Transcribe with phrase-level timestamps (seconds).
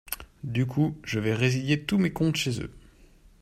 [0.43, 2.73] Du coup, je vais résilier tous mes comptes chez eux.